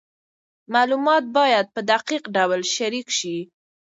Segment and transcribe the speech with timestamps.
[0.73, 3.37] معلومات باید په دقیق ډول شریک سي.